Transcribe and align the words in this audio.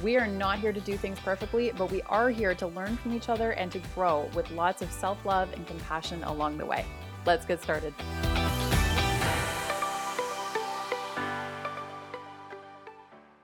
We 0.00 0.16
are 0.16 0.26
not 0.26 0.58
here 0.58 0.72
to 0.72 0.80
do 0.80 0.96
things 0.96 1.18
perfectly, 1.20 1.72
but 1.76 1.90
we 1.90 2.02
are 2.02 2.30
here 2.30 2.54
to 2.54 2.66
learn 2.66 2.96
from 2.96 3.14
each 3.14 3.28
other 3.28 3.52
and 3.52 3.70
to 3.72 3.78
grow 3.94 4.30
with 4.34 4.50
lots 4.52 4.82
of 4.82 4.90
self 4.90 5.24
love 5.24 5.52
and 5.52 5.66
compassion 5.66 6.24
along 6.24 6.58
the 6.58 6.66
way. 6.66 6.84
Let's 7.26 7.44
get 7.44 7.62
started. 7.62 7.94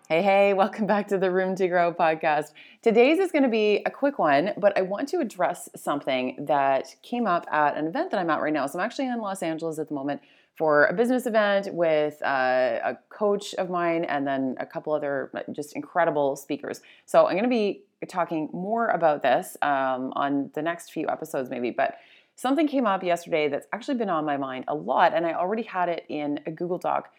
Hey, 0.08 0.22
hey, 0.22 0.54
welcome 0.54 0.86
back 0.86 1.08
to 1.08 1.18
the 1.18 1.30
Room 1.30 1.54
to 1.56 1.68
Grow 1.68 1.92
podcast. 1.92 2.52
Today's 2.80 3.18
is 3.18 3.30
going 3.30 3.42
to 3.42 3.50
be 3.50 3.82
a 3.84 3.90
quick 3.90 4.18
one, 4.18 4.52
but 4.56 4.76
I 4.78 4.80
want 4.80 5.06
to 5.10 5.18
address 5.18 5.68
something 5.76 6.46
that 6.46 6.94
came 7.02 7.26
up 7.26 7.46
at 7.52 7.76
an 7.76 7.86
event 7.86 8.10
that 8.12 8.18
I'm 8.18 8.30
at 8.30 8.40
right 8.40 8.50
now. 8.50 8.66
So 8.66 8.78
I'm 8.78 8.84
actually 8.86 9.08
in 9.08 9.20
Los 9.20 9.42
Angeles 9.42 9.78
at 9.78 9.88
the 9.88 9.94
moment 9.94 10.22
for 10.58 10.86
a 10.86 10.92
business 10.92 11.24
event 11.24 11.72
with 11.72 12.20
uh, 12.22 12.80
a 12.84 12.98
coach 13.10 13.54
of 13.54 13.70
mine 13.70 14.04
and 14.04 14.26
then 14.26 14.56
a 14.58 14.66
couple 14.66 14.92
other 14.92 15.30
just 15.52 15.76
incredible 15.76 16.34
speakers. 16.34 16.80
So 17.06 17.26
I'm 17.26 17.34
going 17.34 17.44
to 17.44 17.48
be 17.48 17.84
talking 18.08 18.50
more 18.52 18.88
about 18.88 19.22
this 19.22 19.56
um, 19.62 20.12
on 20.16 20.50
the 20.54 20.62
next 20.62 20.92
few 20.92 21.08
episodes, 21.08 21.48
maybe. 21.48 21.70
But 21.70 21.98
something 22.34 22.66
came 22.66 22.86
up 22.86 23.04
yesterday 23.04 23.48
that's 23.48 23.68
actually 23.72 23.98
been 23.98 24.10
on 24.10 24.24
my 24.24 24.36
mind 24.36 24.64
a 24.66 24.74
lot, 24.74 25.14
and 25.14 25.24
I 25.24 25.34
already 25.34 25.62
had 25.62 25.88
it 25.88 26.04
in 26.08 26.40
a 26.44 26.50
Google 26.50 26.78
Doc 26.78 27.12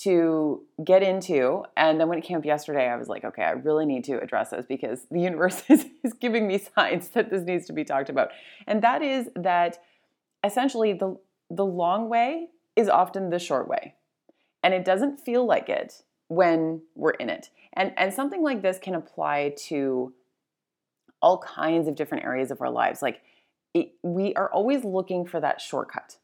to 0.00 0.62
get 0.84 1.02
into. 1.02 1.64
And 1.78 1.98
then 1.98 2.08
when 2.08 2.18
it 2.18 2.24
came 2.24 2.36
up 2.36 2.44
yesterday, 2.44 2.88
I 2.88 2.96
was 2.96 3.08
like, 3.08 3.24
okay, 3.24 3.42
I 3.42 3.52
really 3.52 3.86
need 3.86 4.04
to 4.04 4.20
address 4.20 4.50
this 4.50 4.66
because 4.66 5.06
the 5.10 5.20
universe 5.20 5.62
is, 5.70 5.86
is 6.04 6.12
giving 6.12 6.46
me 6.46 6.58
signs 6.58 7.08
that 7.10 7.30
this 7.30 7.42
needs 7.42 7.66
to 7.66 7.72
be 7.72 7.84
talked 7.84 8.10
about. 8.10 8.32
And 8.66 8.82
that 8.82 9.00
is 9.00 9.30
that 9.34 9.78
essentially 10.44 10.92
the 10.92 11.16
the 11.50 11.64
long 11.64 12.08
way 12.08 12.48
is 12.76 12.88
often 12.88 13.30
the 13.30 13.38
short 13.38 13.68
way. 13.68 13.94
And 14.62 14.72
it 14.74 14.84
doesn't 14.84 15.18
feel 15.18 15.44
like 15.44 15.68
it 15.68 16.02
when 16.28 16.82
we're 16.94 17.10
in 17.10 17.28
it. 17.28 17.50
And, 17.74 17.92
and 17.96 18.12
something 18.12 18.42
like 18.42 18.62
this 18.62 18.78
can 18.78 18.94
apply 18.94 19.54
to 19.68 20.12
all 21.20 21.38
kinds 21.38 21.88
of 21.88 21.94
different 21.94 22.24
areas 22.24 22.50
of 22.50 22.60
our 22.60 22.70
lives. 22.70 23.02
Like 23.02 23.22
it, 23.74 23.92
we 24.02 24.34
are 24.34 24.50
always 24.52 24.84
looking 24.84 25.26
for 25.26 25.40
that 25.40 25.60
shortcut. 25.60 26.16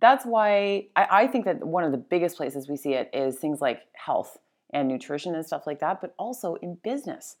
That's 0.00 0.24
why 0.24 0.88
I, 0.96 1.06
I 1.10 1.26
think 1.26 1.44
that 1.44 1.64
one 1.64 1.84
of 1.84 1.92
the 1.92 1.98
biggest 1.98 2.36
places 2.36 2.68
we 2.68 2.76
see 2.76 2.94
it 2.94 3.10
is 3.12 3.36
things 3.36 3.60
like 3.60 3.82
health 3.94 4.38
and 4.72 4.88
nutrition 4.88 5.34
and 5.34 5.46
stuff 5.46 5.66
like 5.66 5.80
that, 5.80 6.00
but 6.00 6.14
also 6.18 6.54
in 6.56 6.78
business. 6.82 7.36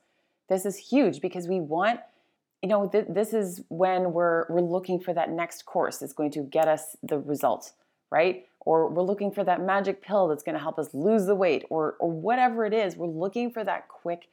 This 0.48 0.66
is 0.66 0.76
huge 0.76 1.20
because 1.20 1.48
we 1.48 1.60
want, 1.60 2.00
you 2.62 2.68
know, 2.68 2.88
th- 2.88 3.06
this 3.08 3.32
is 3.32 3.62
when 3.68 4.12
we're 4.12 4.46
we're 4.48 4.60
looking 4.60 5.00
for 5.00 5.14
that 5.14 5.30
next 5.30 5.64
course 5.64 5.98
that's 5.98 6.12
going 6.12 6.30
to 6.32 6.42
get 6.42 6.68
us 6.68 6.96
the 7.02 7.18
results, 7.18 7.72
right? 8.10 8.46
Or 8.64 8.88
we're 8.88 9.02
looking 9.02 9.30
for 9.30 9.44
that 9.44 9.60
magic 9.60 10.02
pill 10.02 10.28
that's 10.28 10.42
going 10.42 10.54
to 10.54 10.60
help 10.60 10.78
us 10.78 10.88
lose 10.92 11.26
the 11.26 11.34
weight 11.34 11.64
or 11.70 11.96
or 12.00 12.10
whatever 12.10 12.64
it 12.64 12.72
is 12.72 12.96
we're 12.96 13.06
looking 13.06 13.50
for 13.50 13.64
that 13.64 13.88
quick 13.88 14.28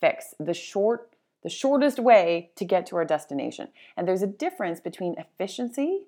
fix 0.00 0.34
the 0.38 0.54
short 0.54 1.10
the 1.42 1.50
shortest 1.50 1.98
way 1.98 2.50
to 2.56 2.64
get 2.64 2.86
to 2.86 2.96
our 2.96 3.04
destination 3.04 3.68
and 3.96 4.06
there's 4.06 4.22
a 4.22 4.26
difference 4.26 4.80
between 4.80 5.14
efficiency 5.18 6.02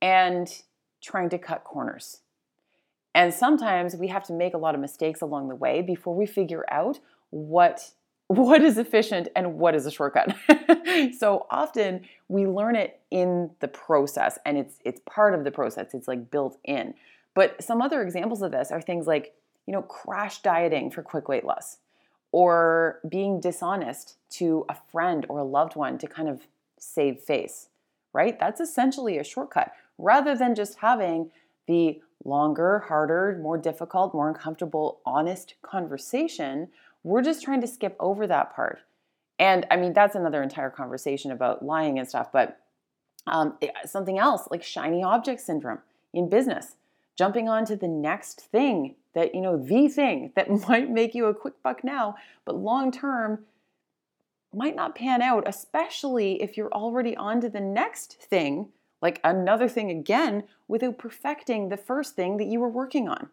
and 0.00 0.62
trying 1.02 1.28
to 1.28 1.38
cut 1.38 1.64
corners 1.64 2.20
and 3.14 3.32
sometimes 3.32 3.96
we 3.96 4.08
have 4.08 4.24
to 4.24 4.34
make 4.34 4.52
a 4.52 4.58
lot 4.58 4.74
of 4.74 4.80
mistakes 4.80 5.22
along 5.22 5.48
the 5.48 5.54
way 5.54 5.80
before 5.80 6.14
we 6.14 6.26
figure 6.26 6.66
out 6.70 7.00
what 7.30 7.92
what 8.28 8.60
is 8.60 8.76
efficient 8.76 9.28
and 9.36 9.54
what 9.54 9.74
is 9.74 9.86
a 9.86 9.90
shortcut. 9.90 10.34
so 11.18 11.46
often 11.50 12.02
we 12.28 12.46
learn 12.46 12.74
it 12.74 13.00
in 13.10 13.50
the 13.60 13.68
process 13.68 14.38
and 14.44 14.58
it's 14.58 14.78
it's 14.84 15.00
part 15.06 15.34
of 15.34 15.44
the 15.44 15.50
process. 15.50 15.94
It's 15.94 16.08
like 16.08 16.30
built 16.30 16.58
in. 16.64 16.94
But 17.36 17.62
some 17.62 17.82
other 17.82 18.02
examples 18.02 18.40
of 18.40 18.50
this 18.50 18.72
are 18.72 18.80
things 18.80 19.06
like, 19.06 19.34
you 19.66 19.72
know, 19.72 19.82
crash 19.82 20.40
dieting 20.40 20.90
for 20.90 21.02
quick 21.02 21.28
weight 21.28 21.44
loss 21.44 21.76
or 22.32 22.98
being 23.06 23.40
dishonest 23.40 24.16
to 24.30 24.64
a 24.70 24.74
friend 24.90 25.26
or 25.28 25.40
a 25.40 25.44
loved 25.44 25.76
one 25.76 25.98
to 25.98 26.06
kind 26.06 26.30
of 26.30 26.46
save 26.78 27.20
face, 27.20 27.68
right? 28.14 28.40
That's 28.40 28.58
essentially 28.58 29.18
a 29.18 29.24
shortcut 29.24 29.72
rather 29.98 30.34
than 30.34 30.54
just 30.54 30.78
having 30.78 31.30
the 31.66 32.00
longer, 32.24 32.84
harder, 32.88 33.38
more 33.42 33.58
difficult, 33.58 34.14
more 34.14 34.28
uncomfortable, 34.28 35.00
honest 35.04 35.56
conversation. 35.60 36.68
We're 37.04 37.22
just 37.22 37.42
trying 37.42 37.60
to 37.60 37.66
skip 37.66 37.96
over 38.00 38.26
that 38.26 38.56
part. 38.56 38.80
And 39.38 39.66
I 39.70 39.76
mean, 39.76 39.92
that's 39.92 40.14
another 40.14 40.42
entire 40.42 40.70
conversation 40.70 41.32
about 41.32 41.62
lying 41.62 41.98
and 41.98 42.08
stuff, 42.08 42.32
but 42.32 42.60
um, 43.26 43.58
something 43.84 44.18
else 44.18 44.48
like 44.50 44.62
shiny 44.62 45.02
object 45.02 45.42
syndrome 45.42 45.80
in 46.14 46.30
business 46.30 46.76
jumping 47.16 47.48
on 47.48 47.64
to 47.66 47.76
the 47.76 47.88
next 47.88 48.40
thing 48.40 48.94
that, 49.14 49.34
you 49.34 49.40
know, 49.40 49.56
the 49.56 49.88
thing 49.88 50.32
that 50.36 50.50
might 50.68 50.90
make 50.90 51.14
you 51.14 51.26
a 51.26 51.34
quick 51.34 51.62
buck 51.62 51.82
now, 51.82 52.16
but 52.44 52.56
long 52.56 52.92
term 52.92 53.44
might 54.54 54.76
not 54.76 54.94
pan 54.94 55.20
out, 55.20 55.44
especially 55.46 56.42
if 56.42 56.56
you're 56.56 56.72
already 56.72 57.16
on 57.16 57.40
to 57.40 57.48
the 57.48 57.60
next 57.60 58.14
thing, 58.14 58.68
like 59.02 59.20
another 59.22 59.68
thing 59.68 59.90
again, 59.90 60.44
without 60.68 60.98
perfecting 60.98 61.68
the 61.68 61.76
first 61.76 62.16
thing 62.16 62.36
that 62.38 62.46
you 62.46 62.60
were 62.60 62.68
working 62.68 63.08
on. 63.08 63.28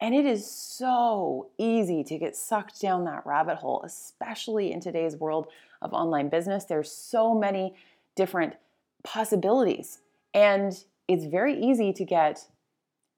And 0.00 0.14
it 0.14 0.24
is 0.24 0.50
so 0.50 1.50
easy 1.58 2.02
to 2.04 2.18
get 2.18 2.34
sucked 2.34 2.80
down 2.80 3.04
that 3.04 3.26
rabbit 3.26 3.56
hole, 3.56 3.82
especially 3.84 4.72
in 4.72 4.80
today's 4.80 5.14
world 5.14 5.48
of 5.82 5.92
online 5.92 6.30
business. 6.30 6.64
There's 6.64 6.90
so 6.90 7.34
many 7.34 7.74
different 8.16 8.54
possibilities. 9.04 9.98
And 10.32 10.72
it's 11.06 11.26
very 11.26 11.60
easy 11.60 11.92
to 11.92 12.04
get 12.04 12.46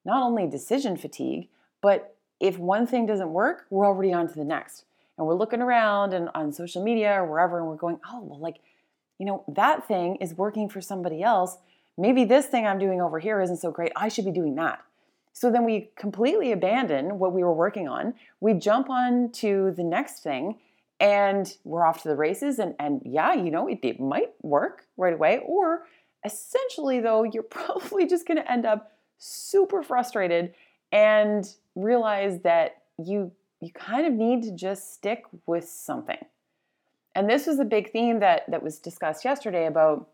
not 0.04 0.22
only 0.22 0.46
decision 0.46 0.96
fatigue, 0.96 1.48
but 1.80 2.16
if 2.40 2.58
one 2.58 2.86
thing 2.86 3.06
doesn't 3.06 3.32
work, 3.32 3.66
we're 3.70 3.86
already 3.86 4.12
on 4.12 4.28
to 4.28 4.34
the 4.34 4.44
next. 4.44 4.84
And 5.16 5.26
we're 5.26 5.34
looking 5.34 5.62
around 5.62 6.12
and 6.12 6.28
on 6.34 6.52
social 6.52 6.82
media 6.82 7.12
or 7.20 7.26
wherever, 7.26 7.58
and 7.58 7.68
we're 7.68 7.76
going, 7.76 8.00
oh, 8.10 8.20
well, 8.22 8.41
like, 8.41 8.56
you 9.18 9.26
know, 9.26 9.44
that 9.48 9.86
thing 9.86 10.16
is 10.16 10.34
working 10.34 10.68
for 10.68 10.80
somebody 10.80 11.22
else. 11.22 11.58
Maybe 11.96 12.24
this 12.24 12.46
thing 12.46 12.66
I'm 12.66 12.78
doing 12.78 13.00
over 13.00 13.18
here 13.18 13.41
isn't 13.41 13.58
so 13.58 13.70
great. 13.70 13.92
I 13.94 14.08
should 14.08 14.24
be 14.24 14.32
doing 14.32 14.56
that. 14.56 14.82
So 15.32 15.50
then 15.50 15.64
we 15.64 15.91
completely 15.96 16.52
abandon 16.52 17.18
what 17.18 17.32
we 17.32 17.42
were 17.42 17.54
working 17.54 17.88
on. 17.88 18.14
We 18.41 18.54
jump 18.54 18.91
on 18.91 19.30
to 19.34 19.72
the 19.76 19.84
next 19.84 20.22
thing 20.22 20.58
and 21.00 21.56
we're 21.64 21.86
off 21.86 22.02
to 22.02 22.08
the 22.08 22.16
races. 22.16 22.58
And, 22.58 22.74
and 22.78 23.00
yeah, 23.04 23.34
you 23.34 23.50
know, 23.50 23.66
it, 23.68 23.80
it 23.82 24.00
might 24.00 24.32
work 24.42 24.86
right 24.96 25.14
away. 25.14 25.41
Or 25.44 25.84
essentially, 26.24 27.00
though, 27.00 27.24
you're 27.24 27.42
probably 27.50 28.06
just 28.06 28.26
going 28.26 28.38
to 28.38 28.50
end 28.50 28.66
up 28.66 28.92
super 29.22 29.84
frustrated 29.84 30.53
and 30.91 31.49
realize 31.77 32.41
that 32.41 32.83
you 32.99 33.33
you 33.60 33.71
kind 33.72 34.05
of 34.05 34.12
need 34.12 34.43
to 34.43 34.50
just 34.50 34.93
stick 34.93 35.25
with 35.47 35.69
something. 35.69 36.19
And 37.15 37.31
this 37.31 37.47
was 37.47 37.60
a 37.60 37.65
big 37.65 37.93
theme 37.93 38.19
that 38.21 38.50
that 38.50 38.62
was 38.62 38.78
discussed 38.81 39.25
yesterday 39.25 39.66
about 39.66 40.09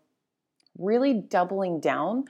really 0.77 1.13
doubling 1.13 1.79
down 1.79 2.25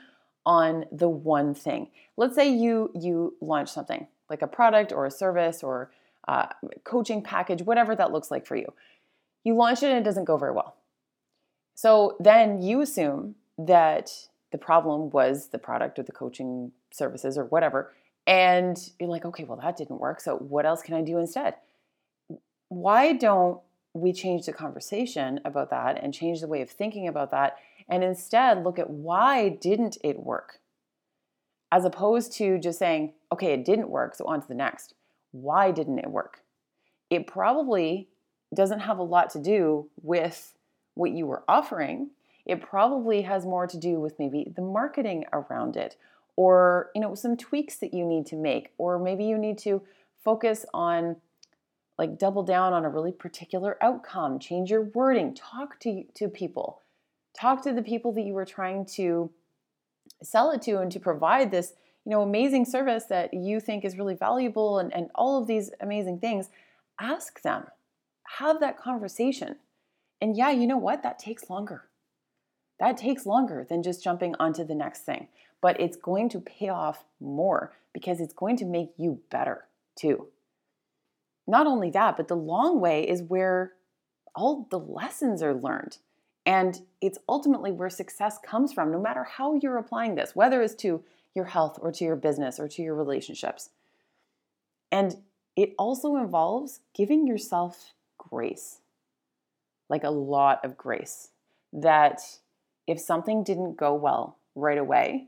on 0.45 0.85
the 0.91 1.09
one 1.09 1.53
thing. 1.53 1.89
Let's 2.15 2.35
say 2.35 2.49
you 2.49 2.91
you 2.95 3.35
launch 3.41 3.69
something 3.69 4.07
like 4.29 4.41
a 4.41 4.47
product 4.47 4.93
or 4.93 5.05
a 5.05 5.11
service 5.11 5.61
or 5.63 5.91
a 6.27 6.47
coaching 6.85 7.21
package, 7.21 7.61
whatever 7.61 7.95
that 7.95 8.13
looks 8.13 8.31
like 8.31 8.45
for 8.45 8.55
you. 8.55 8.71
You 9.43 9.55
launch 9.55 9.83
it 9.83 9.87
and 9.87 9.97
it 9.97 10.03
doesn't 10.03 10.25
go 10.25 10.37
very 10.37 10.53
well. 10.53 10.77
So 11.75 12.15
then 12.19 12.61
you 12.61 12.81
assume 12.81 13.35
that 13.57 14.29
the 14.51 14.57
problem 14.57 15.09
was 15.09 15.47
the 15.47 15.59
product 15.59 15.99
or 15.99 16.03
the 16.03 16.11
coaching 16.11 16.71
services 16.91 17.37
or 17.37 17.45
whatever. 17.45 17.93
And 18.25 18.77
you're 18.99 19.09
like, 19.09 19.25
okay, 19.25 19.43
well, 19.43 19.59
that 19.61 19.77
didn't 19.77 19.99
work. 19.99 20.21
So 20.21 20.37
what 20.37 20.65
else 20.65 20.81
can 20.81 20.95
I 20.95 21.01
do 21.01 21.17
instead? 21.17 21.55
Why 22.67 23.13
don't 23.13 23.59
we 23.93 24.13
change 24.13 24.45
the 24.45 24.53
conversation 24.53 25.39
about 25.45 25.71
that 25.71 26.01
and 26.03 26.13
change 26.13 26.41
the 26.41 26.47
way 26.47 26.61
of 26.61 26.69
thinking 26.69 27.07
about 27.07 27.31
that 27.31 27.57
and 27.89 28.03
instead 28.03 28.63
look 28.63 28.77
at 28.77 28.89
why 28.89 29.49
didn't 29.49 29.97
it 30.03 30.19
work? 30.19 30.59
As 31.71 31.85
opposed 31.85 32.31
to 32.33 32.59
just 32.59 32.79
saying, 32.79 33.13
okay, 33.31 33.53
it 33.53 33.65
didn't 33.65 33.89
work, 33.89 34.15
so 34.15 34.25
on 34.25 34.41
to 34.41 34.47
the 34.47 34.55
next. 34.55 34.93
Why 35.31 35.71
didn't 35.71 35.99
it 35.99 36.09
work? 36.09 36.41
It 37.09 37.27
probably 37.27 38.09
doesn't 38.53 38.81
have 38.81 38.99
a 38.99 39.03
lot 39.03 39.31
to 39.31 39.39
do 39.39 39.89
with 40.01 40.53
what 40.93 41.11
you 41.11 41.25
were 41.25 41.43
offering 41.47 42.11
it 42.45 42.61
probably 42.61 43.21
has 43.23 43.45
more 43.45 43.67
to 43.67 43.77
do 43.77 43.99
with 43.99 44.17
maybe 44.19 44.51
the 44.55 44.61
marketing 44.61 45.25
around 45.33 45.75
it 45.75 45.95
or 46.35 46.89
you 46.95 47.01
know 47.01 47.15
some 47.15 47.37
tweaks 47.37 47.77
that 47.77 47.93
you 47.93 48.05
need 48.05 48.25
to 48.25 48.35
make 48.35 48.71
or 48.77 48.99
maybe 48.99 49.25
you 49.25 49.37
need 49.37 49.57
to 49.57 49.81
focus 50.23 50.65
on 50.73 51.15
like 51.97 52.17
double 52.17 52.43
down 52.43 52.73
on 52.73 52.85
a 52.85 52.89
really 52.89 53.11
particular 53.11 53.77
outcome 53.81 54.39
change 54.39 54.69
your 54.71 54.83
wording 54.83 55.33
talk 55.33 55.79
to 55.79 56.03
to 56.13 56.27
people 56.27 56.81
Talk 57.39 57.63
to 57.63 57.71
the 57.71 57.81
people 57.81 58.11
that 58.13 58.23
you 58.23 58.33
were 58.33 58.45
trying 58.45 58.85
to 58.95 59.29
sell 60.21 60.51
it 60.51 60.61
to 60.63 60.79
and 60.79 60.91
to 60.91 60.99
provide 60.99 61.51
this, 61.51 61.73
you 62.05 62.11
know, 62.11 62.21
amazing 62.21 62.65
service 62.65 63.05
that 63.05 63.33
you 63.33 63.59
think 63.59 63.85
is 63.85 63.97
really 63.97 64.15
valuable 64.15 64.79
and, 64.79 64.93
and 64.93 65.09
all 65.15 65.39
of 65.39 65.47
these 65.47 65.71
amazing 65.79 66.19
things. 66.19 66.49
Ask 66.99 67.41
them. 67.41 67.65
Have 68.37 68.59
that 68.59 68.77
conversation. 68.77 69.55
And 70.19 70.35
yeah, 70.35 70.51
you 70.51 70.67
know 70.67 70.77
what? 70.77 71.01
That 71.03 71.17
takes 71.17 71.49
longer. 71.49 71.85
That 72.79 72.97
takes 72.97 73.25
longer 73.25 73.65
than 73.67 73.83
just 73.83 74.03
jumping 74.03 74.35
onto 74.39 74.63
the 74.63 74.75
next 74.75 75.01
thing, 75.01 75.27
but 75.61 75.79
it's 75.79 75.97
going 75.97 76.29
to 76.29 76.39
pay 76.39 76.69
off 76.69 77.03
more 77.19 77.73
because 77.93 78.21
it's 78.21 78.33
going 78.33 78.57
to 78.57 78.65
make 78.65 78.91
you 78.97 79.19
better 79.29 79.65
too. 79.95 80.27
Not 81.45 81.67
only 81.67 81.89
that, 81.91 82.15
but 82.15 82.27
the 82.27 82.35
long 82.35 82.79
way 82.79 83.07
is 83.07 83.23
where 83.23 83.73
all 84.35 84.67
the 84.69 84.79
lessons 84.79 85.41
are 85.41 85.53
learned. 85.53 85.97
And 86.45 86.81
it's 87.01 87.19
ultimately 87.27 87.71
where 87.71 87.89
success 87.89 88.37
comes 88.43 88.71
from, 88.71 88.91
no 88.91 88.99
matter 88.99 89.23
how 89.23 89.55
you're 89.55 89.77
applying 89.77 90.15
this, 90.15 90.35
whether 90.35 90.61
it's 90.61 90.75
to 90.75 91.03
your 91.35 91.45
health 91.45 91.77
or 91.81 91.91
to 91.91 92.03
your 92.03 92.15
business 92.15 92.59
or 92.59 92.67
to 92.67 92.81
your 92.81 92.95
relationships. 92.95 93.69
And 94.91 95.17
it 95.55 95.73
also 95.77 96.15
involves 96.15 96.79
giving 96.95 97.27
yourself 97.27 97.93
grace, 98.17 98.79
like 99.89 100.03
a 100.03 100.09
lot 100.09 100.63
of 100.63 100.77
grace. 100.77 101.29
That 101.73 102.21
if 102.89 102.99
something 102.99 103.43
didn't 103.43 103.77
go 103.77 103.93
well 103.93 104.39
right 104.55 104.79
away, 104.79 105.27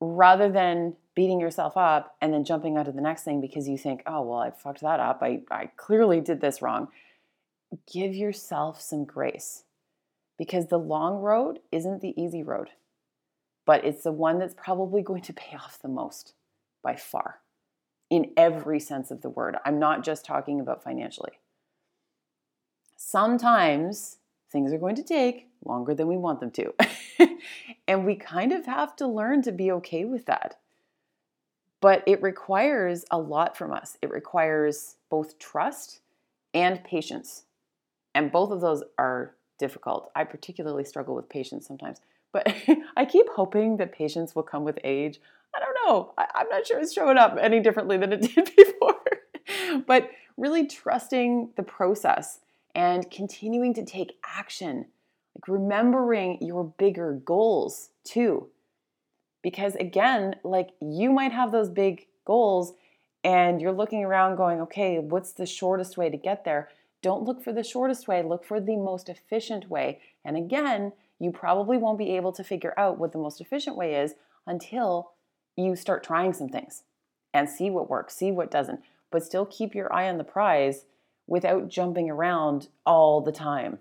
rather 0.00 0.50
than 0.50 0.94
beating 1.14 1.38
yourself 1.38 1.76
up 1.76 2.16
and 2.22 2.32
then 2.32 2.44
jumping 2.44 2.78
onto 2.78 2.92
the 2.92 3.00
next 3.02 3.24
thing 3.24 3.42
because 3.42 3.68
you 3.68 3.76
think, 3.76 4.02
oh, 4.06 4.22
well, 4.22 4.38
I 4.38 4.50
fucked 4.50 4.80
that 4.80 4.98
up. 4.98 5.18
I, 5.22 5.42
I 5.50 5.66
clearly 5.76 6.20
did 6.20 6.40
this 6.40 6.62
wrong. 6.62 6.88
Give 7.92 8.14
yourself 8.14 8.80
some 8.80 9.04
grace 9.04 9.64
because 10.38 10.68
the 10.68 10.78
long 10.78 11.16
road 11.16 11.58
isn't 11.70 12.00
the 12.00 12.18
easy 12.20 12.42
road, 12.42 12.70
but 13.66 13.84
it's 13.84 14.04
the 14.04 14.12
one 14.12 14.38
that's 14.38 14.54
probably 14.54 15.02
going 15.02 15.22
to 15.22 15.34
pay 15.34 15.56
off 15.56 15.78
the 15.82 15.88
most 15.88 16.32
by 16.82 16.96
far 16.96 17.40
in 18.08 18.30
every 18.34 18.80
sense 18.80 19.10
of 19.10 19.20
the 19.20 19.30
word. 19.30 19.56
I'm 19.66 19.78
not 19.78 20.04
just 20.04 20.24
talking 20.24 20.60
about 20.60 20.82
financially. 20.82 21.32
Sometimes 22.96 24.16
things 24.50 24.72
are 24.72 24.78
going 24.78 24.96
to 24.96 25.02
take 25.02 25.48
longer 25.66 25.94
than 25.94 26.06
we 26.06 26.16
want 26.16 26.40
them 26.40 26.50
to. 26.52 26.74
and 27.88 28.04
we 28.04 28.14
kind 28.14 28.52
of 28.52 28.66
have 28.66 28.96
to 28.96 29.06
learn 29.06 29.42
to 29.42 29.52
be 29.52 29.70
okay 29.72 30.04
with 30.04 30.26
that. 30.26 30.58
But 31.80 32.02
it 32.06 32.22
requires 32.22 33.04
a 33.10 33.18
lot 33.18 33.56
from 33.56 33.72
us. 33.72 33.98
It 34.02 34.10
requires 34.10 34.96
both 35.10 35.38
trust 35.38 36.00
and 36.54 36.82
patience. 36.82 37.44
And 38.14 38.32
both 38.32 38.50
of 38.50 38.60
those 38.60 38.82
are 38.98 39.34
difficult. 39.58 40.10
I 40.16 40.24
particularly 40.24 40.84
struggle 40.84 41.14
with 41.14 41.28
patience 41.28 41.66
sometimes. 41.66 42.00
But 42.32 42.54
I 42.96 43.04
keep 43.04 43.26
hoping 43.28 43.76
that 43.76 43.92
patience 43.92 44.34
will 44.34 44.42
come 44.42 44.64
with 44.64 44.78
age. 44.84 45.20
I 45.54 45.60
don't 45.60 45.76
know. 45.86 46.12
I, 46.18 46.26
am 46.40 46.48
not 46.48 46.66
sure 46.66 46.78
it's 46.80 46.92
showing 46.92 47.18
up 47.18 47.36
any 47.40 47.60
differently 47.60 47.96
than 47.96 48.12
it 48.12 48.22
did 48.34 48.50
before. 48.56 49.00
but 49.86 50.10
really 50.36 50.66
trusting 50.66 51.50
the 51.56 51.62
process 51.62 52.40
and 52.74 53.10
continuing 53.10 53.72
to 53.74 53.84
take 53.84 54.18
action 54.24 54.86
like 55.36 55.48
remembering 55.48 56.38
your 56.40 56.64
bigger 56.78 57.20
goals 57.24 57.90
too. 58.04 58.48
Because 59.42 59.74
again, 59.76 60.36
like 60.42 60.70
you 60.80 61.12
might 61.12 61.32
have 61.32 61.52
those 61.52 61.68
big 61.68 62.06
goals 62.24 62.72
and 63.22 63.60
you're 63.60 63.72
looking 63.72 64.04
around 64.04 64.36
going, 64.36 64.60
okay, 64.62 64.98
what's 64.98 65.32
the 65.32 65.46
shortest 65.46 65.96
way 65.96 66.08
to 66.08 66.16
get 66.16 66.44
there? 66.44 66.70
Don't 67.02 67.24
look 67.24 67.42
for 67.42 67.52
the 67.52 67.62
shortest 67.62 68.08
way, 68.08 68.22
look 68.22 68.44
for 68.44 68.60
the 68.60 68.76
most 68.76 69.08
efficient 69.08 69.68
way. 69.68 70.00
And 70.24 70.36
again, 70.36 70.92
you 71.18 71.30
probably 71.30 71.76
won't 71.76 71.98
be 71.98 72.16
able 72.16 72.32
to 72.32 72.44
figure 72.44 72.74
out 72.76 72.98
what 72.98 73.12
the 73.12 73.18
most 73.18 73.40
efficient 73.40 73.76
way 73.76 73.94
is 73.94 74.14
until 74.46 75.12
you 75.56 75.76
start 75.76 76.02
trying 76.02 76.32
some 76.32 76.48
things 76.48 76.82
and 77.34 77.48
see 77.48 77.68
what 77.68 77.90
works, 77.90 78.16
see 78.16 78.32
what 78.32 78.50
doesn't, 78.50 78.80
but 79.10 79.24
still 79.24 79.44
keep 79.44 79.74
your 79.74 79.92
eye 79.92 80.08
on 80.08 80.18
the 80.18 80.24
prize 80.24 80.86
without 81.26 81.68
jumping 81.68 82.08
around 82.10 82.68
all 82.86 83.20
the 83.20 83.32
time 83.32 83.78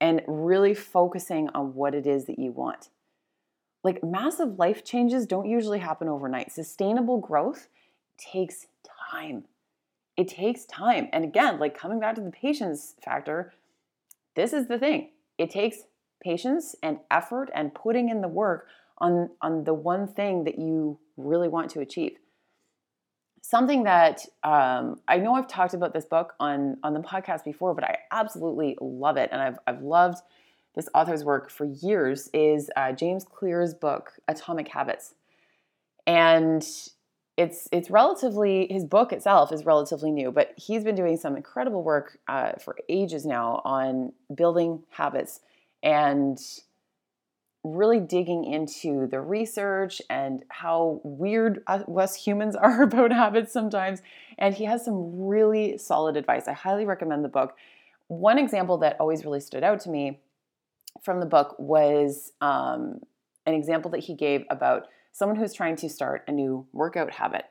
and 0.00 0.22
really 0.26 0.74
focusing 0.74 1.48
on 1.54 1.74
what 1.74 1.94
it 1.94 2.06
is 2.06 2.26
that 2.26 2.38
you 2.38 2.52
want. 2.52 2.88
Like 3.84 4.02
massive 4.02 4.58
life 4.58 4.84
changes 4.84 5.26
don't 5.26 5.48
usually 5.48 5.78
happen 5.78 6.08
overnight. 6.08 6.52
Sustainable 6.52 7.18
growth 7.18 7.68
takes 8.16 8.66
time. 9.10 9.44
It 10.16 10.28
takes 10.28 10.64
time. 10.64 11.08
And 11.12 11.24
again, 11.24 11.58
like 11.58 11.78
coming 11.78 12.00
back 12.00 12.16
to 12.16 12.20
the 12.20 12.30
patience 12.30 12.94
factor, 13.04 13.52
this 14.34 14.52
is 14.52 14.66
the 14.66 14.78
thing. 14.78 15.10
It 15.38 15.50
takes 15.50 15.78
patience 16.22 16.74
and 16.82 16.98
effort 17.10 17.50
and 17.54 17.74
putting 17.74 18.08
in 18.08 18.20
the 18.20 18.28
work 18.28 18.66
on 18.98 19.30
on 19.40 19.64
the 19.64 19.74
one 19.74 20.08
thing 20.08 20.44
that 20.44 20.58
you 20.58 20.98
really 21.16 21.48
want 21.48 21.70
to 21.70 21.80
achieve 21.80 22.16
something 23.48 23.84
that 23.84 24.26
um, 24.44 25.00
I 25.08 25.16
know 25.16 25.34
I've 25.34 25.48
talked 25.48 25.72
about 25.72 25.94
this 25.94 26.04
book 26.04 26.34
on 26.38 26.76
on 26.82 26.92
the 26.92 27.00
podcast 27.00 27.44
before, 27.44 27.74
but 27.74 27.82
I 27.82 27.98
absolutely 28.12 28.76
love 28.80 29.16
it, 29.16 29.30
and 29.32 29.40
I've 29.40 29.58
I've 29.66 29.82
loved 29.82 30.18
this 30.74 30.88
author's 30.94 31.24
work 31.24 31.50
for 31.50 31.64
years. 31.64 32.28
Is 32.34 32.70
uh, 32.76 32.92
James 32.92 33.24
Clear's 33.24 33.72
book 33.72 34.12
Atomic 34.28 34.68
Habits, 34.68 35.14
and 36.06 36.62
it's 37.38 37.68
it's 37.72 37.90
relatively 37.90 38.66
his 38.70 38.84
book 38.84 39.12
itself 39.14 39.50
is 39.50 39.64
relatively 39.64 40.10
new, 40.10 40.30
but 40.30 40.52
he's 40.56 40.84
been 40.84 40.94
doing 40.94 41.16
some 41.16 41.34
incredible 41.34 41.82
work 41.82 42.18
uh, 42.28 42.52
for 42.62 42.76
ages 42.90 43.24
now 43.24 43.62
on 43.64 44.12
building 44.34 44.82
habits 44.90 45.40
and 45.82 46.38
really 47.64 48.00
digging 48.00 48.44
into 48.44 49.06
the 49.06 49.20
research 49.20 50.00
and 50.08 50.44
how 50.48 51.00
weird 51.02 51.62
us 51.66 52.14
humans 52.14 52.56
are 52.56 52.82
about 52.82 53.12
habits 53.12 53.52
sometimes. 53.52 54.02
And 54.38 54.54
he 54.54 54.64
has 54.64 54.84
some 54.84 55.26
really 55.26 55.78
solid 55.78 56.16
advice. 56.16 56.48
I 56.48 56.52
highly 56.52 56.84
recommend 56.84 57.24
the 57.24 57.28
book. 57.28 57.56
One 58.06 58.38
example 58.38 58.78
that 58.78 58.96
always 59.00 59.24
really 59.24 59.40
stood 59.40 59.64
out 59.64 59.80
to 59.80 59.90
me 59.90 60.20
from 61.02 61.20
the 61.20 61.26
book 61.26 61.54
was 61.58 62.32
um, 62.40 63.00
an 63.46 63.54
example 63.54 63.90
that 63.90 64.00
he 64.00 64.14
gave 64.14 64.44
about 64.50 64.86
someone 65.12 65.36
who's 65.36 65.52
trying 65.52 65.76
to 65.76 65.88
start 65.88 66.24
a 66.28 66.32
new 66.32 66.66
workout 66.72 67.12
habit. 67.12 67.44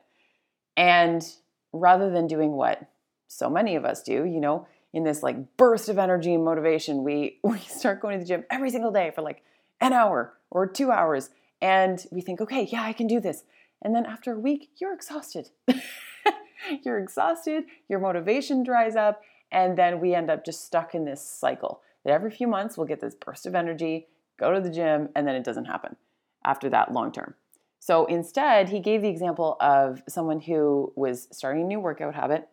And 0.76 1.24
rather 1.72 2.10
than 2.10 2.26
doing 2.26 2.52
what 2.52 2.88
so 3.26 3.50
many 3.50 3.76
of 3.76 3.84
us 3.84 4.02
do, 4.02 4.24
you 4.24 4.40
know, 4.40 4.66
in 4.92 5.04
this 5.04 5.22
like 5.22 5.56
burst 5.56 5.88
of 5.88 5.98
energy 5.98 6.32
and 6.32 6.44
motivation, 6.44 7.04
we 7.04 7.38
we 7.44 7.58
start 7.58 8.00
going 8.00 8.18
to 8.18 8.24
the 8.24 8.28
gym 8.28 8.44
every 8.50 8.70
single 8.70 8.90
day 8.90 9.12
for 9.14 9.22
like 9.22 9.42
an 9.80 9.92
hour 9.92 10.34
or 10.50 10.66
two 10.66 10.90
hours. 10.90 11.30
And 11.60 12.04
we 12.10 12.20
think, 12.20 12.40
okay, 12.40 12.68
yeah, 12.70 12.82
I 12.82 12.92
can 12.92 13.06
do 13.06 13.20
this. 13.20 13.44
And 13.82 13.94
then 13.94 14.06
after 14.06 14.32
a 14.32 14.38
week, 14.38 14.70
you're 14.76 14.94
exhausted. 14.94 15.50
you're 16.84 16.98
exhausted, 16.98 17.64
your 17.88 18.00
motivation 18.00 18.62
dries 18.62 18.96
up, 18.96 19.20
and 19.50 19.78
then 19.78 20.00
we 20.00 20.14
end 20.14 20.30
up 20.30 20.44
just 20.44 20.64
stuck 20.64 20.94
in 20.94 21.04
this 21.04 21.22
cycle 21.22 21.80
that 22.04 22.12
every 22.12 22.30
few 22.30 22.46
months 22.46 22.76
we'll 22.76 22.86
get 22.86 23.00
this 23.00 23.14
burst 23.14 23.46
of 23.46 23.54
energy, 23.54 24.08
go 24.38 24.52
to 24.52 24.60
the 24.60 24.70
gym, 24.70 25.08
and 25.14 25.26
then 25.26 25.34
it 25.34 25.44
doesn't 25.44 25.66
happen 25.66 25.96
after 26.44 26.68
that 26.70 26.92
long 26.92 27.12
term. 27.12 27.34
So 27.80 28.06
instead, 28.06 28.68
he 28.68 28.80
gave 28.80 29.02
the 29.02 29.08
example 29.08 29.56
of 29.60 30.02
someone 30.08 30.40
who 30.40 30.92
was 30.96 31.28
starting 31.30 31.62
a 31.62 31.66
new 31.66 31.80
workout 31.80 32.14
habit 32.14 32.48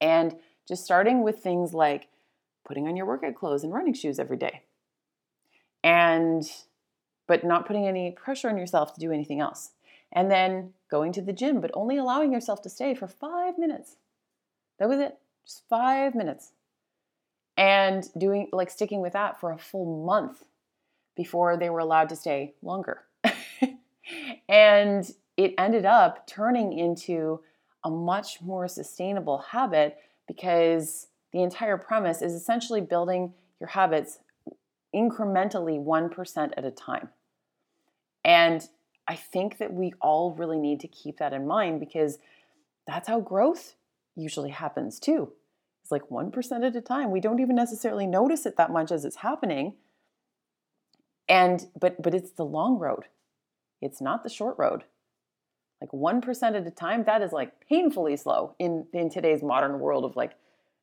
and 0.00 0.36
just 0.68 0.84
starting 0.84 1.22
with 1.22 1.38
things 1.38 1.72
like 1.72 2.08
putting 2.66 2.86
on 2.86 2.96
your 2.96 3.06
workout 3.06 3.34
clothes 3.34 3.64
and 3.64 3.72
running 3.72 3.94
shoes 3.94 4.18
every 4.18 4.36
day 4.36 4.62
and 5.86 6.50
but 7.28 7.44
not 7.44 7.64
putting 7.64 7.86
any 7.86 8.10
pressure 8.10 8.48
on 8.48 8.58
yourself 8.58 8.92
to 8.94 9.00
do 9.00 9.12
anything 9.12 9.40
else. 9.40 9.70
And 10.12 10.30
then 10.30 10.72
going 10.90 11.12
to 11.12 11.22
the 11.22 11.32
gym, 11.32 11.60
but 11.60 11.70
only 11.74 11.96
allowing 11.96 12.32
yourself 12.32 12.60
to 12.62 12.70
stay 12.70 12.94
for 12.94 13.06
five 13.06 13.56
minutes. 13.56 13.96
That 14.78 14.88
was 14.88 14.98
it, 14.98 15.18
just 15.44 15.62
five 15.68 16.14
minutes. 16.14 16.52
And 17.56 18.04
doing 18.18 18.48
like 18.52 18.70
sticking 18.70 19.00
with 19.00 19.12
that 19.14 19.40
for 19.40 19.52
a 19.52 19.58
full 19.58 20.04
month 20.04 20.44
before 21.16 21.56
they 21.56 21.70
were 21.70 21.78
allowed 21.78 22.08
to 22.10 22.16
stay 22.16 22.54
longer. 22.62 23.02
and 24.48 25.10
it 25.36 25.54
ended 25.56 25.86
up 25.86 26.26
turning 26.26 26.72
into 26.72 27.40
a 27.84 27.90
much 27.90 28.42
more 28.42 28.66
sustainable 28.66 29.38
habit 29.38 29.98
because 30.26 31.06
the 31.32 31.42
entire 31.42 31.76
premise 31.76 32.22
is 32.22 32.34
essentially 32.34 32.80
building 32.80 33.32
your 33.60 33.68
habits 33.68 34.18
incrementally 34.94 35.82
1% 35.82 36.52
at 36.56 36.64
a 36.64 36.70
time. 36.70 37.10
And 38.24 38.68
I 39.08 39.14
think 39.14 39.58
that 39.58 39.72
we 39.72 39.92
all 40.00 40.32
really 40.32 40.58
need 40.58 40.80
to 40.80 40.88
keep 40.88 41.18
that 41.18 41.32
in 41.32 41.46
mind 41.46 41.80
because 41.80 42.18
that's 42.86 43.08
how 43.08 43.20
growth 43.20 43.74
usually 44.16 44.50
happens 44.50 44.98
too. 44.98 45.32
It's 45.82 45.92
like 45.92 46.08
1% 46.08 46.66
at 46.66 46.74
a 46.74 46.80
time. 46.80 47.12
We 47.12 47.20
don't 47.20 47.38
even 47.38 47.54
necessarily 47.54 48.06
notice 48.06 48.46
it 48.46 48.56
that 48.56 48.72
much 48.72 48.90
as 48.90 49.04
it's 49.04 49.16
happening. 49.16 49.74
And 51.28 51.66
but 51.78 52.02
but 52.02 52.14
it's 52.14 52.32
the 52.32 52.44
long 52.44 52.78
road. 52.78 53.04
It's 53.80 54.00
not 54.00 54.22
the 54.22 54.28
short 54.28 54.56
road. 54.58 54.84
Like 55.80 55.90
1% 55.90 56.42
at 56.42 56.66
a 56.66 56.70
time, 56.70 57.04
that 57.04 57.20
is 57.20 57.32
like 57.32 57.68
painfully 57.68 58.16
slow 58.16 58.54
in 58.58 58.86
in 58.92 59.10
today's 59.10 59.42
modern 59.42 59.78
world 59.78 60.04
of 60.04 60.16
like 60.16 60.32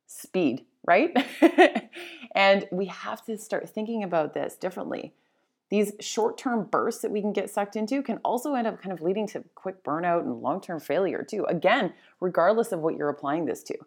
speed, 0.06 0.66
right? 0.86 1.16
and 2.36 2.68
we 2.72 2.88
have 2.88 3.24
to 3.26 3.38
start 3.38 3.70
thinking 3.70 4.04
about 4.04 4.34
this 4.34 4.56
differently. 4.56 5.14
These 5.70 5.94
short 6.00 6.38
term 6.38 6.66
bursts 6.66 7.02
that 7.02 7.12
we 7.12 7.22
can 7.22 7.34
get 7.34 7.50
sucked 7.50 7.76
into 7.76 8.04
can 8.04 8.18
also 8.18 8.54
end 8.54 8.68
up 8.68 8.82
kind 8.82 8.94
of 8.94 9.02
leading 9.02 9.28
to 9.30 9.44
quick 9.56 9.84
burnout 9.84 10.22
and 10.22 10.42
long 10.42 10.62
term 10.62 10.80
failure, 10.80 11.26
too. 11.28 11.46
Again, 11.46 11.94
regardless 12.20 12.72
of 12.72 12.82
what 12.82 12.96
you're 12.96 13.10
applying 13.10 13.46
this 13.46 13.64
to. 13.64 13.78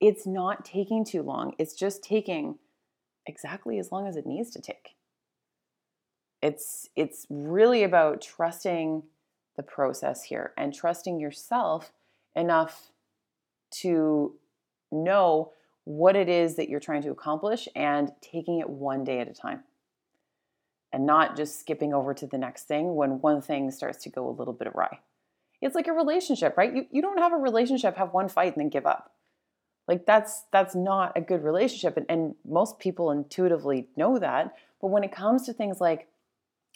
It's 0.00 0.26
not 0.26 0.64
taking 0.64 1.04
too 1.04 1.22
long, 1.22 1.54
it's 1.58 1.74
just 1.74 2.02
taking 2.02 2.58
exactly 3.24 3.78
as 3.78 3.92
long 3.92 4.08
as 4.08 4.16
it 4.16 4.26
needs 4.26 4.50
to 4.50 4.60
take. 4.60 4.96
It's, 6.42 6.88
it's 6.96 7.24
really 7.30 7.84
about 7.84 8.20
trusting 8.20 9.04
the 9.56 9.62
process 9.62 10.24
here 10.24 10.52
and 10.56 10.74
trusting 10.74 11.20
yourself 11.20 11.92
enough 12.34 12.90
to 13.82 14.34
know 14.90 15.52
what 15.84 16.16
it 16.16 16.28
is 16.28 16.56
that 16.56 16.68
you're 16.68 16.80
trying 16.80 17.02
to 17.02 17.10
accomplish 17.10 17.68
and 17.74 18.12
taking 18.20 18.60
it 18.60 18.68
one 18.68 19.04
day 19.04 19.20
at 19.20 19.28
a 19.28 19.34
time 19.34 19.64
and 20.92 21.06
not 21.06 21.36
just 21.36 21.58
skipping 21.58 21.94
over 21.94 22.14
to 22.14 22.26
the 22.26 22.38
next 22.38 22.64
thing 22.64 22.94
when 22.94 23.20
one 23.20 23.40
thing 23.40 23.70
starts 23.70 24.02
to 24.04 24.10
go 24.10 24.28
a 24.28 24.30
little 24.30 24.52
bit 24.52 24.68
awry. 24.68 25.00
It's 25.60 25.74
like 25.74 25.86
a 25.86 25.92
relationship, 25.92 26.56
right? 26.56 26.74
You, 26.74 26.86
you 26.90 27.02
don't 27.02 27.18
have 27.18 27.32
a 27.32 27.36
relationship, 27.36 27.96
have 27.96 28.12
one 28.12 28.28
fight 28.28 28.54
and 28.54 28.62
then 28.62 28.68
give 28.68 28.86
up. 28.86 29.12
Like 29.88 30.06
that's 30.06 30.44
that's 30.52 30.74
not 30.74 31.12
a 31.16 31.20
good 31.20 31.42
relationship. 31.42 31.96
And, 31.96 32.06
and 32.08 32.34
most 32.44 32.78
people 32.78 33.10
intuitively 33.10 33.88
know 33.96 34.18
that. 34.18 34.54
But 34.80 34.88
when 34.88 35.04
it 35.04 35.12
comes 35.12 35.46
to 35.46 35.52
things 35.52 35.80
like 35.80 36.08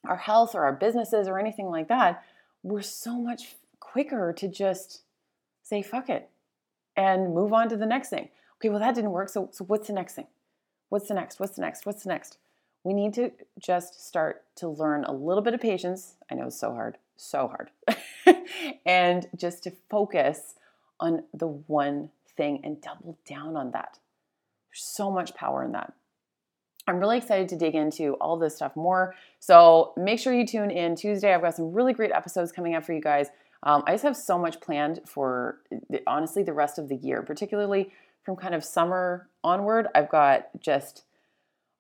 our 0.05 0.17
health 0.17 0.55
or 0.55 0.65
our 0.65 0.73
businesses 0.73 1.29
or 1.29 1.39
anything 1.39 1.67
like 1.67 1.89
that, 1.89 2.25
we're 2.63 2.83
so 2.83 3.17
much 3.17 3.57
quicker 3.81 4.33
to 4.33 4.49
just 4.49 5.03
say 5.63 5.83
fuck 5.83 6.09
it 6.09 6.29
and 6.97 7.35
move 7.35 7.53
on 7.53 7.69
to 7.69 7.77
the 7.77 7.87
next 7.87 8.09
thing. 8.09 8.29
Okay, 8.59 8.69
well 8.69 8.81
that 8.81 8.95
didn't 8.95 9.11
work. 9.11 9.29
So 9.29 9.49
so 9.53 9.65
what's 9.65 9.87
the 9.87 9.93
next 9.93 10.15
thing? 10.15 10.27
What's 10.89 11.09
the 11.09 11.15
next? 11.15 11.41
What's 11.41 11.57
the 11.57 11.63
next? 11.63 11.87
What's 11.87 12.03
the 12.05 12.09
next? 12.09 12.39
we 12.87 12.95
need 12.95 13.13
to 13.15 13.33
just 13.59 14.07
start 14.07 14.45
to 14.55 14.69
learn 14.69 15.03
a 15.03 15.13
little 15.13 15.43
bit 15.43 15.55
of 15.55 15.61
patience. 15.61 16.15
I 16.31 16.37
know 16.37 16.47
it's 16.47 16.61
so 16.61 16.71
hard, 16.71 16.99
so 17.17 17.49
hard. 17.49 17.71
and 18.87 19.27
just 19.35 19.65
to 19.65 19.73
focus 19.91 20.55
on 21.01 21.25
the 21.35 21.49
one 21.49 22.11
thing 22.37 22.61
and 22.63 22.81
double 22.81 23.19
down 23.29 23.57
on 23.57 23.73
that. 23.73 23.99
There's 24.71 24.85
so 24.85 25.11
much 25.11 25.35
power 25.35 25.65
in 25.65 25.73
that. 25.73 25.95
I'm 26.87 27.01
really 27.01 27.17
excited 27.19 27.49
to 27.49 27.57
dig 27.57 27.75
into 27.75 28.15
all 28.21 28.39
this 28.39 28.55
stuff 28.55 28.77
more. 28.77 29.17
So 29.41 29.93
make 29.97 30.21
sure 30.21 30.33
you 30.33 30.47
tune 30.47 30.71
in 30.71 30.95
Tuesday. 30.95 31.35
I've 31.35 31.43
got 31.43 31.57
some 31.57 31.73
really 31.73 31.93
great 31.93 32.13
episodes 32.13 32.53
coming 32.53 32.77
up 32.77 32.85
for 32.85 32.93
you 32.93 33.01
guys. 33.01 33.31
Um, 33.67 33.83
I 33.85 33.93
just 33.95 34.05
have 34.05 34.17
so 34.17 34.39
much 34.39 34.61
planned 34.61 35.01
for 35.05 35.59
the, 35.91 36.01
honestly 36.07 36.45
the 36.45 36.53
rest 36.53 36.79
of 36.79 36.89
the 36.89 36.95
year, 36.95 37.21
particularly 37.23 37.91
from 38.23 38.37
kind 38.37 38.55
of 38.55 38.65
summer 38.65 39.29
onward. 39.43 39.89
I've 39.93 40.09
got 40.09 40.47
just 40.61 41.03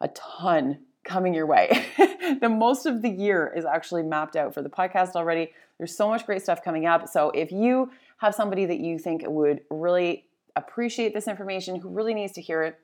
a 0.00 0.09
ton 0.09 0.81
coming 1.05 1.33
your 1.33 1.47
way. 1.47 1.87
the 2.40 2.49
most 2.49 2.87
of 2.87 3.02
the 3.02 3.09
year 3.09 3.52
is 3.57 3.64
actually 3.64 4.02
mapped 4.02 4.35
out 4.35 4.52
for 4.52 4.62
the 4.62 4.69
podcast 4.69 5.14
already. 5.14 5.52
There's 5.78 5.97
so 5.97 6.09
much 6.09 6.26
great 6.26 6.43
stuff 6.43 6.62
coming 6.62 6.87
up. 6.87 7.09
So 7.09 7.31
if 7.31 7.52
you 7.52 7.93
have 8.19 8.35
somebody 8.35 8.66
that 8.66 8.81
you 8.81 8.99
think 8.99 9.23
would 9.25 9.61
really 9.71 10.25
appreciate 10.57 11.14
this 11.14 11.28
information, 11.28 11.76
who 11.76 11.88
really 11.88 12.14
needs 12.14 12.33
to 12.33 12.43
hear 12.43 12.64
it, 12.64 12.81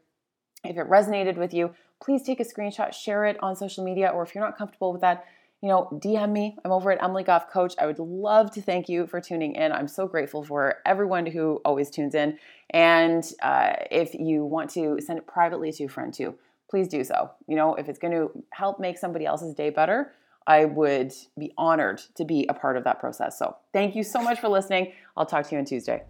if 0.63 0.77
it 0.77 0.89
resonated 0.89 1.37
with 1.37 1.53
you, 1.53 1.75
please 2.01 2.23
take 2.23 2.39
a 2.39 2.45
screenshot, 2.45 2.93
share 2.93 3.25
it 3.25 3.37
on 3.43 3.57
social 3.57 3.83
media, 3.83 4.11
or 4.11 4.23
if 4.23 4.33
you're 4.33 4.45
not 4.45 4.57
comfortable 4.57 4.93
with 4.93 5.01
that, 5.01 5.25
you 5.63 5.69
know, 5.69 5.89
DM 5.93 6.33
me. 6.33 6.57
I'm 6.65 6.73
over 6.73 6.91
at 6.91 7.03
Emily 7.03 7.23
Goff 7.23 7.49
Coach. 7.49 7.75
I 7.79 7.87
would 7.87 8.01
love 8.01 8.51
to 8.53 8.61
thank 8.61 8.89
you 8.89 9.07
for 9.07 9.21
tuning 9.21 9.55
in. 9.55 9.71
I'm 9.71 9.87
so 9.87 10.09
grateful 10.09 10.43
for 10.43 10.79
everyone 10.85 11.25
who 11.25 11.61
always 11.65 11.89
tunes 11.89 12.17
in. 12.17 12.37
And 12.71 13.25
uh, 13.41 13.75
if 13.91 14.13
you 14.13 14.45
want 14.45 14.71
to 14.71 14.99
send 15.01 15.21
it 15.21 15.27
privately 15.27 15.71
to 15.73 15.85
a 15.85 15.89
friend 15.89 16.13
too, 16.13 16.35
please 16.69 16.89
do 16.89 17.05
so. 17.05 17.31
You 17.47 17.55
know, 17.55 17.77
if 17.77 17.89
it's 17.89 18.01
going 18.01 18.13
to 18.13 18.31
help 18.51 18.81
make 18.81 18.99
somebody 18.99 19.25
else's 19.25 19.55
day 19.55 19.71
better, 19.71 20.13
I 20.49 20.65
would 20.65 21.13
be 21.39 21.53
honored 21.57 22.03
to 22.17 22.25
be 22.25 22.45
a 22.49 22.55
part 22.55 22.77
of 22.77 22.83
that 22.83 22.99
process. 22.99 23.39
So, 23.39 23.57
thank 23.73 23.95
you 23.95 24.03
so 24.03 24.21
much 24.21 24.41
for 24.41 24.49
listening. 24.49 24.93
I'll 25.17 25.27
talk 25.27 25.47
to 25.47 25.55
you 25.55 25.61
on 25.61 25.65
Tuesday. 25.65 26.03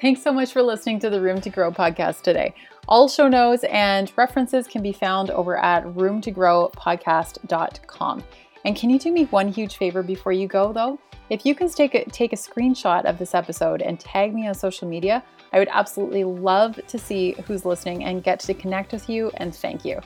Thanks 0.00 0.22
so 0.22 0.32
much 0.32 0.50
for 0.52 0.62
listening 0.62 0.98
to 1.00 1.10
the 1.10 1.20
Room 1.20 1.42
to 1.42 1.50
Grow 1.50 1.70
podcast 1.70 2.22
today. 2.22 2.54
All 2.90 3.08
show 3.08 3.28
notes 3.28 3.64
and 3.70 4.12
references 4.16 4.66
can 4.66 4.82
be 4.82 4.90
found 4.90 5.30
over 5.30 5.56
at 5.56 5.84
roomtogrowpodcast.com. 5.84 8.24
And 8.64 8.74
can 8.74 8.90
you 8.90 8.98
do 8.98 9.12
me 9.12 9.26
one 9.26 9.46
huge 9.46 9.76
favor 9.76 10.02
before 10.02 10.32
you 10.32 10.48
go, 10.48 10.72
though? 10.72 10.98
If 11.28 11.46
you 11.46 11.54
can 11.54 11.68
take 11.68 11.94
a, 11.94 12.04
take 12.06 12.32
a 12.32 12.36
screenshot 12.36 13.04
of 13.04 13.16
this 13.16 13.32
episode 13.32 13.80
and 13.80 14.00
tag 14.00 14.34
me 14.34 14.48
on 14.48 14.54
social 14.54 14.88
media, 14.88 15.22
I 15.52 15.60
would 15.60 15.68
absolutely 15.70 16.24
love 16.24 16.80
to 16.88 16.98
see 16.98 17.36
who's 17.46 17.64
listening 17.64 18.02
and 18.02 18.24
get 18.24 18.40
to 18.40 18.54
connect 18.54 18.90
with 18.90 19.08
you 19.08 19.30
and 19.36 19.54
thank 19.54 19.84
you. 19.84 20.00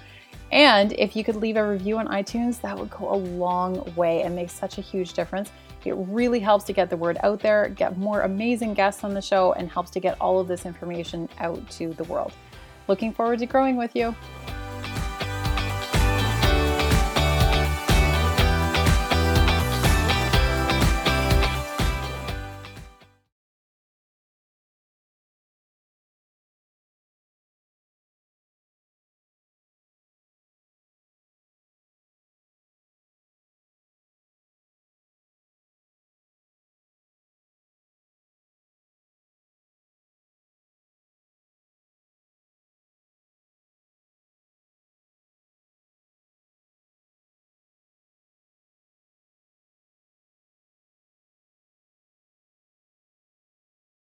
And 0.52 0.92
if 0.92 1.16
you 1.16 1.24
could 1.24 1.36
leave 1.36 1.56
a 1.56 1.66
review 1.66 1.96
on 1.96 2.06
iTunes, 2.08 2.60
that 2.60 2.78
would 2.78 2.90
go 2.90 3.14
a 3.14 3.16
long 3.16 3.94
way 3.94 4.24
and 4.24 4.36
make 4.36 4.50
such 4.50 4.76
a 4.76 4.82
huge 4.82 5.14
difference. 5.14 5.50
It 5.86 5.94
really 5.96 6.38
helps 6.38 6.64
to 6.64 6.74
get 6.74 6.90
the 6.90 6.98
word 6.98 7.16
out 7.22 7.40
there, 7.40 7.70
get 7.70 7.96
more 7.96 8.20
amazing 8.22 8.74
guests 8.74 9.04
on 9.04 9.14
the 9.14 9.22
show, 9.22 9.54
and 9.54 9.70
helps 9.70 9.90
to 9.92 10.00
get 10.00 10.20
all 10.20 10.38
of 10.38 10.48
this 10.48 10.66
information 10.66 11.30
out 11.38 11.66
to 11.70 11.94
the 11.94 12.04
world. 12.04 12.34
Looking 12.88 13.12
forward 13.12 13.38
to 13.40 13.46
growing 13.46 13.76
with 13.76 13.94
you. 13.96 14.14